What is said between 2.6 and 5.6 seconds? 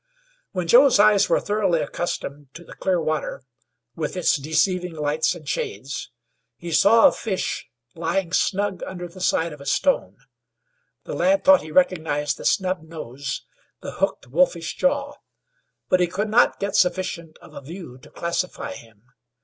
the clear water, with its deceiving lights and